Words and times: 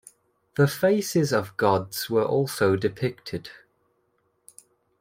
The 0.55 0.67
faces 0.67 1.31
of 1.31 1.55
gods 1.57 2.09
were 2.09 2.25
also 2.25 2.75
depicted. 2.75 3.51